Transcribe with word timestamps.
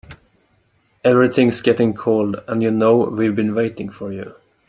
Everything's 1.03 1.61
getting 1.61 1.93
cold 1.93 2.37
and 2.47 2.63
you 2.63 2.71
know 2.71 2.97
we've 3.05 3.35
been 3.35 3.53
waiting 3.53 3.91
for 3.91 4.11
you. 4.11 4.33